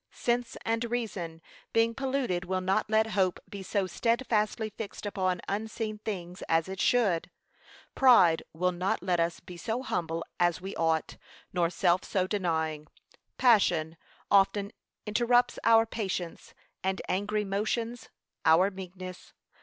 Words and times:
Sense 0.09 0.57
and 0.65 0.83
reason 0.85 1.43
being 1.73 1.93
polluted 1.93 2.45
will 2.45 2.59
not 2.59 2.89
let 2.89 3.11
hope 3.11 3.39
be 3.47 3.61
so 3.61 3.85
steadfastly 3.85 4.71
fixed 4.71 5.05
upon 5.05 5.41
unseen 5.47 5.99
things 5.99 6.41
as 6.49 6.67
it 6.67 6.79
should. 6.79 7.29
Pride 7.93 8.41
will 8.51 8.71
not 8.71 9.03
let 9.03 9.19
us 9.19 9.39
be 9.39 9.57
so 9.57 9.83
humble 9.83 10.25
as 10.39 10.59
we 10.59 10.75
ought, 10.75 11.17
nor 11.53 11.69
self 11.69 12.03
so 12.03 12.21
self 12.21 12.29
denying. 12.29 12.87
Passion 13.37 13.95
often 14.31 14.71
interrupts 15.05 15.59
our 15.63 15.85
patience, 15.85 16.55
and 16.83 16.99
angry 17.07 17.45
motions 17.45 18.09
our 18.43 18.71
meekness. 18.71 19.33